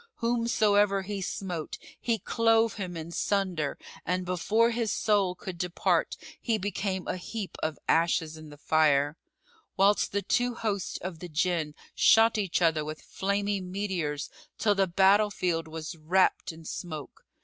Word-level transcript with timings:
Whomsoever 0.15 1.03
he 1.03 1.21
smote, 1.21 1.77
he 1.99 2.17
clove 2.17 2.73
him 2.73 2.97
in 2.97 3.11
sunder 3.11 3.77
and 4.03 4.25
before 4.25 4.71
his 4.71 4.91
soul 4.91 5.35
could 5.35 5.59
depart 5.59 6.17
he 6.41 6.57
became 6.57 7.07
a 7.07 7.17
heap 7.17 7.55
of 7.61 7.77
ashes 7.87 8.35
in 8.35 8.49
the 8.49 8.57
fire; 8.57 9.15
whilst 9.77 10.11
the 10.11 10.23
two 10.23 10.55
hosts 10.55 10.97
of 10.97 11.19
the 11.19 11.29
Jinn 11.29 11.75
shot 11.93 12.39
each 12.39 12.63
other 12.63 12.83
with 12.83 12.99
flamy 13.03 13.61
meteors 13.61 14.31
till 14.57 14.73
the 14.73 14.87
battle 14.87 15.29
field 15.29 15.67
was 15.67 15.95
wrapped 15.95 16.51
in 16.51 16.65
smoke. 16.65 17.23